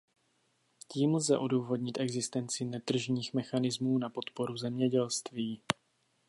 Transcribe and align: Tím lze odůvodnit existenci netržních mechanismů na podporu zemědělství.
Tím 0.87 1.15
lze 1.15 1.37
odůvodnit 1.37 1.99
existenci 1.99 2.65
netržních 2.65 3.33
mechanismů 3.33 3.97
na 3.97 4.09
podporu 4.09 4.57
zemědělství. 4.57 5.61